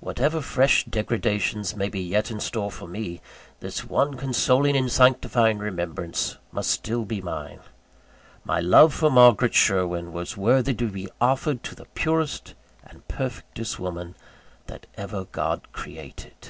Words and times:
Whatever 0.00 0.40
fresh 0.40 0.82
degradations 0.86 1.76
may 1.76 1.88
be 1.88 2.00
yet 2.00 2.32
in 2.32 2.40
store 2.40 2.68
for 2.68 2.88
me, 2.88 3.20
this 3.60 3.84
one 3.84 4.14
consoling 4.14 4.76
and 4.76 4.90
sanctifying 4.90 5.58
remembrance 5.58 6.36
must 6.50 6.68
still 6.68 7.04
be 7.04 7.20
mine. 7.22 7.60
My 8.44 8.58
love 8.58 8.92
for 8.92 9.08
Margaret 9.08 9.54
Sherwin 9.54 10.12
was 10.12 10.36
worthy 10.36 10.74
to 10.74 10.88
be 10.88 11.08
offered 11.20 11.62
to 11.62 11.76
the 11.76 11.86
purest 11.94 12.54
and 12.84 13.06
perfectest 13.06 13.78
woman 13.78 14.16
that 14.66 14.88
ever 14.98 15.26
God 15.26 15.70
created. 15.70 16.48